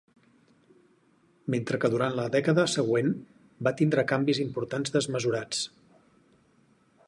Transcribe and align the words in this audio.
Mentre 1.55 1.79
que 1.83 1.91
durant 1.95 2.15
la 2.19 2.25
dècada 2.37 2.65
següent, 2.77 3.11
va 3.69 3.75
tindre 3.83 4.07
canvis 4.13 4.43
importants 4.47 4.97
desmesurats. 4.99 5.65